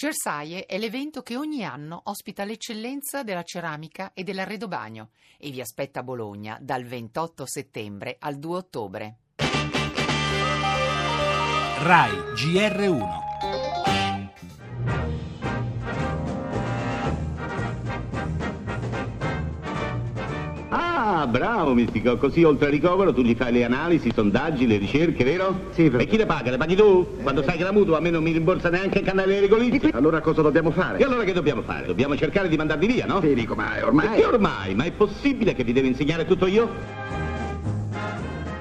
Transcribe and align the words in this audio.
Cersaie 0.00 0.64
è 0.64 0.78
l'evento 0.78 1.20
che 1.20 1.36
ogni 1.36 1.62
anno 1.62 2.00
ospita 2.04 2.44
l'eccellenza 2.44 3.22
della 3.22 3.42
ceramica 3.42 4.12
e 4.14 4.24
dell'arredobagno 4.24 5.10
e 5.36 5.50
vi 5.50 5.60
aspetta 5.60 6.00
a 6.00 6.02
Bologna 6.02 6.56
dal 6.58 6.84
28 6.84 7.44
settembre 7.44 8.16
al 8.18 8.38
2 8.38 8.56
ottobre. 8.56 9.16
RAI 11.82 12.14
GR1 12.32 13.19
Ah, 21.02 21.26
bravo, 21.26 21.72
Mistico. 21.72 22.18
Così 22.18 22.42
oltre 22.44 22.66
al 22.66 22.72
ricovero 22.72 23.14
tu 23.14 23.22
gli 23.22 23.34
fai 23.34 23.50
le 23.52 23.64
analisi, 23.64 24.08
i 24.08 24.12
sondaggi, 24.14 24.66
le 24.66 24.76
ricerche, 24.76 25.24
vero? 25.24 25.68
Sì, 25.72 25.84
però- 25.88 26.02
E 26.02 26.06
chi 26.06 26.18
le 26.18 26.26
paga? 26.26 26.50
Le 26.50 26.58
paghi 26.58 26.76
tu? 26.76 27.16
Quando 27.22 27.42
sai 27.42 27.56
che 27.56 27.62
la 27.64 27.72
mutua 27.72 27.96
a 27.96 28.00
me 28.00 28.10
non 28.10 28.22
mi 28.22 28.32
rimborsa 28.32 28.68
neanche 28.68 28.98
il 28.98 29.04
canale 29.06 29.28
dei 29.28 29.40
regolisti. 29.40 29.88
Allora 29.94 30.20
cosa 30.20 30.42
dobbiamo 30.42 30.68
E 30.68 30.72
fare? 30.72 31.02
allora 31.02 31.24
che 31.24 31.32
dobbiamo 31.32 31.62
fare? 31.62 31.86
Dobbiamo 31.86 32.16
cercare 32.18 32.48
di 32.50 32.56
mandarvi 32.58 32.86
via, 32.86 33.06
no? 33.06 33.18
Federico, 33.20 33.54
ma 33.54 33.76
E 33.78 33.82
ormai... 33.82 34.14
che 34.20 34.26
ormai? 34.26 34.74
Ma 34.74 34.84
è 34.84 34.90
possibile 34.92 35.54
che 35.54 35.64
vi 35.64 35.72
devo 35.72 35.86
insegnare 35.86 36.26
tutto 36.26 36.46
io? 36.46 36.68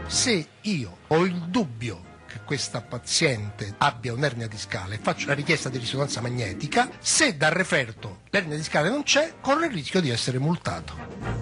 Se 0.08 0.48
io 0.62 0.98
ho 1.08 1.26
il 1.26 1.36
dubbio 1.50 2.00
che 2.26 2.40
questa 2.46 2.80
paziente 2.82 3.74
abbia 3.80 4.14
un'ernia 4.14 4.48
discale, 4.48 4.98
faccio 5.02 5.28
la 5.28 5.34
richiesta 5.34 5.68
di 5.68 5.78
risonanza 5.78 6.22
magnetica, 6.22 6.88
se 7.00 7.36
dal 7.36 7.52
referto 7.52 8.20
l'ernia 8.30 8.56
discale 8.56 8.90
non 8.90 9.04
c'è, 9.04 9.34
corro 9.42 9.66
il 9.66 9.72
rischio 9.72 10.00
di 10.00 10.10
essere 10.10 10.40
multato. 10.40 11.39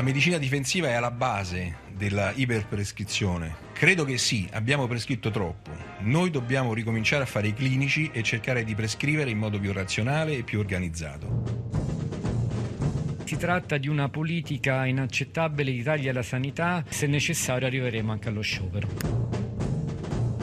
La 0.00 0.06
medicina 0.06 0.38
difensiva 0.38 0.88
è 0.88 0.94
alla 0.94 1.10
base 1.10 1.80
della 1.94 2.32
iperprescrizione. 2.34 3.54
Credo 3.74 4.06
che 4.06 4.16
sì, 4.16 4.48
abbiamo 4.52 4.86
prescritto 4.86 5.30
troppo. 5.30 5.72
Noi 5.98 6.30
dobbiamo 6.30 6.72
ricominciare 6.72 7.24
a 7.24 7.26
fare 7.26 7.48
i 7.48 7.52
clinici 7.52 8.08
e 8.10 8.22
cercare 8.22 8.64
di 8.64 8.74
prescrivere 8.74 9.28
in 9.28 9.36
modo 9.36 9.60
più 9.60 9.74
razionale 9.74 10.38
e 10.38 10.42
più 10.42 10.58
organizzato. 10.58 11.68
Si 13.24 13.36
tratta 13.36 13.76
di 13.76 13.88
una 13.88 14.08
politica 14.08 14.86
inaccettabile 14.86 15.70
di 15.70 15.82
tagli 15.82 16.08
alla 16.08 16.22
sanità, 16.22 16.82
se 16.88 17.06
necessario 17.06 17.66
arriveremo 17.66 18.10
anche 18.10 18.28
allo 18.30 18.40
sciopero. 18.40 19.49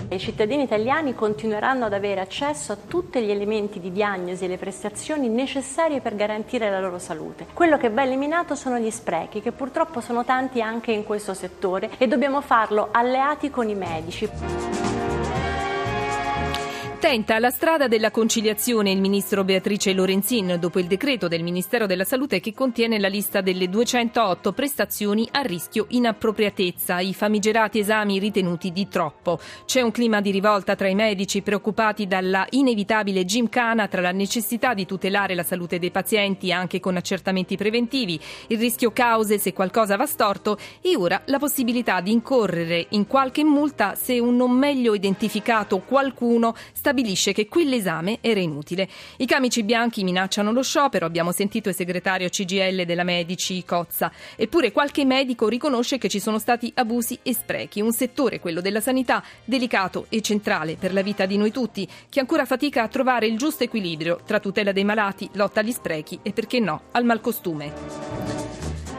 I 0.09 0.19
cittadini 0.19 0.63
italiani 0.63 1.13
continueranno 1.13 1.83
ad 1.83 1.91
avere 1.91 2.22
accesso 2.22 2.72
a 2.72 2.77
tutti 2.77 3.22
gli 3.22 3.30
elementi 3.30 3.81
di 3.81 3.91
diagnosi 3.91 4.45
e 4.45 4.47
le 4.47 4.58
prestazioni 4.58 5.27
necessarie 5.27 6.00
per 6.00 6.16
garantire 6.16 6.69
la 6.69 6.80
loro 6.80 6.97
salute. 6.97 7.47
Quello 7.52 7.77
che 7.77 7.89
va 7.89 8.03
eliminato 8.03 8.55
sono 8.55 8.80
gli 8.80 8.89
sprechi, 8.89 9.41
che 9.41 9.52
purtroppo 9.52 10.00
sono 10.00 10.23
tanti 10.23 10.61
anche 10.61 10.94
in 10.94 11.03
questo 11.03 11.33
settore 11.33 11.89
e 11.97 12.08
dobbiamo 12.08 12.39
farlo 12.39 12.88
alleati 12.89 13.50
con 13.50 13.67
i 13.67 13.75
medici. 13.75 15.16
Tenta 17.00 17.38
la 17.38 17.52
strada 17.52 17.88
della 17.88 18.09
conciliazione 18.09 18.90
il 18.90 19.00
ministro 19.00 19.44
Beatrice 19.44 19.94
Lorenzin 19.94 20.58
dopo 20.59 20.80
il 20.80 20.88
decreto 20.88 21.28
del 21.28 21.44
Ministero 21.44 21.86
della 21.86 22.03
Salute 22.03 22.40
che 22.40 22.56
contiene 22.56 22.98
la 22.98 23.08
lista 23.08 23.42
delle 23.42 23.70
208 23.70 24.52
prestazioni 24.52 25.30
a 25.31 25.42
rischio 25.42 25.86
inappropriatezza, 25.90 27.00
i 27.00 27.14
famigerati 27.14 27.78
esami 27.78 28.18
ritenuti 28.18 28.72
di 28.72 28.88
troppo. 28.88 29.40
C'è 29.66 29.81
un 29.81 29.92
clima 29.92 30.22
di 30.22 30.31
rivolta 30.31 30.75
tra 30.75 30.88
i 30.88 30.95
medici 30.95 31.44
preoccupati 31.44 32.08
dalla 32.08 32.48
inevitabile 32.50 33.25
gimcana 33.25 33.88
tra 33.88 34.02
la 34.02 34.12
necessità 34.12 34.73
di 34.73 34.88
tutelare 34.88 35.36
la 35.36 35.44
salute 35.44 35.78
dei 35.78 35.92
pazienti 35.92 36.52
anche 36.52 36.80
con 36.80 36.98
accertamenti 36.98 37.56
preventivi, 37.58 38.20
il 38.48 38.58
rischio 38.58 38.92
cause 38.92 39.38
se 39.38 39.53
qualcosa 39.53 39.98
va 39.98 40.08
storto 40.08 40.58
e 40.81 40.98
ora 40.98 41.22
la 41.25 41.38
possibilità 41.38 42.02
di 42.02 42.12
incorrere 42.12 42.88
in 42.90 43.06
qualche 43.06 43.44
multa 43.44 43.94
se 43.94 44.18
un 44.18 44.36
non 44.36 44.52
meglio 44.52 44.95
identificato 44.95 45.78
qualcuno 45.81 46.56
stabilisce 46.88 47.33
che 47.33 47.49
quell'esame 47.49 48.19
era 48.21 48.39
inutile. 48.39 48.88
I 49.17 49.25
camici 49.25 49.63
bianchi 49.63 50.05
minacciano 50.05 50.53
lo 50.53 50.63
sciopero, 50.63 51.05
abbiamo 51.05 51.33
sentito 51.33 51.67
il 51.67 51.75
segretario 51.75 52.29
CGL 52.29 52.85
della 52.85 53.03
Medici 53.03 53.66
Cozza, 53.66 54.09
eppure 54.38 54.71
qualche 54.71 55.03
medico 55.03 55.50
riconosce 55.50 55.97
che 55.97 56.07
ci 56.07 56.22
sono 56.22 56.39
stati 56.39 56.72
abusi 56.75 57.19
e 57.23 57.34
sprechi, 57.34 57.81
un 57.81 57.91
settore, 57.91 58.39
quello 58.39 58.62
della 58.62 58.79
sanità, 58.79 59.22
delicato 59.44 60.06
e 60.07 60.22
centrale 60.22 60.75
per 60.75 60.94
la 60.94 61.01
vita 61.01 61.25
di 61.25 61.35
noi 61.35 61.51
tutti, 61.51 61.85
che 62.07 62.22
ancora 62.22 62.45
fatica 62.45 62.84
a 62.84 62.88
trovare 62.88 63.28
il 63.28 63.38
giusto 63.38 63.66
equilibrio 63.66 64.22
tra 64.25 64.39
tutela 64.39 64.72
dei 64.72 64.85
malati, 64.85 65.28
lotta 65.33 65.59
agli 65.59 65.73
sprechi 65.73 66.19
e 66.22 66.31
perché 66.31 66.62
no, 66.62 66.83
al 66.91 67.03
malcostume. 67.03 68.26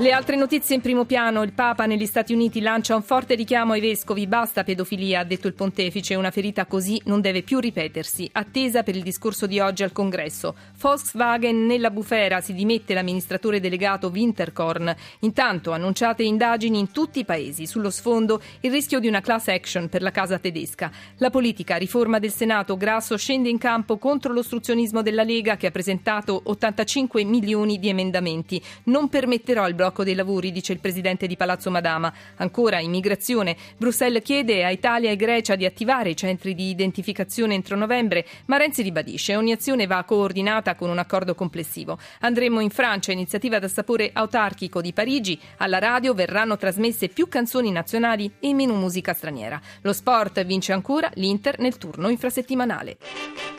Le 0.00 0.12
altre 0.12 0.36
notizie 0.36 0.76
in 0.76 0.80
primo 0.80 1.04
piano. 1.06 1.42
Il 1.42 1.52
Papa 1.52 1.84
negli 1.84 2.06
Stati 2.06 2.32
Uniti 2.32 2.60
lancia 2.60 2.94
un 2.94 3.02
forte 3.02 3.34
richiamo 3.34 3.72
ai 3.72 3.80
vescovi. 3.80 4.28
Basta 4.28 4.62
pedofilia, 4.62 5.18
ha 5.18 5.24
detto 5.24 5.48
il 5.48 5.54
pontefice. 5.54 6.14
Una 6.14 6.30
ferita 6.30 6.66
così 6.66 7.02
non 7.06 7.20
deve 7.20 7.42
più 7.42 7.58
ripetersi. 7.58 8.30
Attesa 8.30 8.84
per 8.84 8.94
il 8.94 9.02
discorso 9.02 9.48
di 9.48 9.58
oggi 9.58 9.82
al 9.82 9.90
congresso. 9.90 10.54
Volkswagen 10.78 11.66
nella 11.66 11.90
bufera 11.90 12.40
si 12.40 12.54
dimette 12.54 12.94
l'amministratore 12.94 13.58
delegato 13.58 14.06
Winterkorn. 14.06 14.94
Intanto 15.20 15.72
annunciate 15.72 16.22
indagini 16.22 16.78
in 16.78 16.92
tutti 16.92 17.18
i 17.18 17.24
paesi. 17.24 17.66
Sullo 17.66 17.90
sfondo 17.90 18.40
il 18.60 18.70
rischio 18.70 19.00
di 19.00 19.08
una 19.08 19.20
class 19.20 19.48
action 19.48 19.88
per 19.88 20.02
la 20.02 20.12
casa 20.12 20.38
tedesca. 20.38 20.92
La 21.16 21.30
politica, 21.30 21.74
riforma 21.74 22.20
del 22.20 22.32
Senato. 22.32 22.76
Grasso 22.76 23.16
scende 23.16 23.48
in 23.48 23.58
campo 23.58 23.98
contro 23.98 24.32
l'ostruzionismo 24.32 25.02
della 25.02 25.24
Lega 25.24 25.56
che 25.56 25.66
ha 25.66 25.72
presentato 25.72 26.40
85 26.44 27.24
milioni 27.24 27.80
di 27.80 27.88
emendamenti. 27.88 28.62
Non 28.84 29.08
permetterò 29.08 29.66
il 29.66 29.74
blocco 29.88 30.04
dei 30.04 30.14
lavori, 30.14 30.52
dice 30.52 30.72
il 30.72 30.80
presidente 30.80 31.26
di 31.26 31.36
Palazzo 31.36 31.70
Madama. 31.70 32.12
Ancora 32.36 32.80
immigrazione. 32.80 33.56
Bruxelles 33.76 34.22
chiede 34.22 34.64
a 34.64 34.70
Italia 34.70 35.10
e 35.10 35.16
Grecia 35.16 35.56
di 35.56 35.64
attivare 35.64 36.10
i 36.10 36.16
centri 36.16 36.54
di 36.54 36.68
identificazione 36.68 37.54
entro 37.54 37.76
novembre, 37.76 38.26
ma 38.46 38.58
Renzi 38.58 38.82
ribadisce 38.82 39.36
ogni 39.36 39.52
azione 39.52 39.86
va 39.86 40.04
coordinata 40.04 40.74
con 40.74 40.90
un 40.90 40.98
accordo 40.98 41.34
complessivo. 41.34 41.98
Andremo 42.20 42.60
in 42.60 42.70
Francia, 42.70 43.12
iniziativa 43.12 43.58
da 43.58 43.68
sapore 43.68 44.10
autarchico 44.12 44.80
di 44.80 44.92
Parigi. 44.92 45.38
Alla 45.58 45.78
radio 45.78 46.12
verranno 46.12 46.56
trasmesse 46.56 47.08
più 47.08 47.28
canzoni 47.28 47.70
nazionali 47.70 48.30
e 48.40 48.52
meno 48.52 48.74
musica 48.74 49.14
straniera. 49.14 49.60
Lo 49.82 49.92
sport 49.92 50.44
vince 50.44 50.72
ancora 50.72 51.10
l'Inter 51.14 51.58
nel 51.58 51.78
turno 51.78 52.08
infrasettimanale. 52.08 53.57